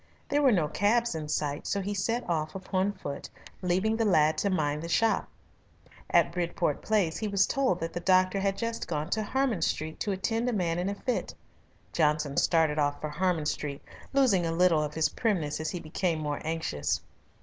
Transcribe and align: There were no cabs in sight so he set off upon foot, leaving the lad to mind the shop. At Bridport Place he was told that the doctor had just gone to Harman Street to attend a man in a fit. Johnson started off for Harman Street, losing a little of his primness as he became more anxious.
There 0.29 0.41
were 0.41 0.51
no 0.51 0.67
cabs 0.67 1.13
in 1.13 1.27
sight 1.29 1.67
so 1.67 1.79
he 1.79 1.93
set 1.93 2.27
off 2.27 2.55
upon 2.55 2.91
foot, 2.93 3.29
leaving 3.61 3.95
the 3.95 4.03
lad 4.03 4.35
to 4.39 4.49
mind 4.49 4.81
the 4.81 4.89
shop. 4.89 5.29
At 6.09 6.31
Bridport 6.31 6.81
Place 6.81 7.17
he 7.19 7.27
was 7.27 7.45
told 7.45 7.79
that 7.81 7.93
the 7.93 7.99
doctor 7.99 8.39
had 8.39 8.57
just 8.57 8.87
gone 8.87 9.11
to 9.11 9.21
Harman 9.21 9.61
Street 9.61 9.99
to 9.99 10.11
attend 10.11 10.49
a 10.49 10.53
man 10.53 10.79
in 10.79 10.89
a 10.89 10.95
fit. 10.95 11.35
Johnson 11.93 12.35
started 12.37 12.79
off 12.79 12.99
for 12.99 13.09
Harman 13.09 13.45
Street, 13.45 13.83
losing 14.11 14.43
a 14.43 14.51
little 14.51 14.81
of 14.81 14.95
his 14.95 15.09
primness 15.09 15.59
as 15.59 15.69
he 15.69 15.79
became 15.79 16.17
more 16.17 16.41
anxious. 16.43 16.99